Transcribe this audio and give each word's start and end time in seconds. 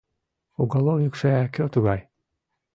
—Уголовникше 0.63 1.31
кӧ 1.53 1.63
тугай? 1.73 1.99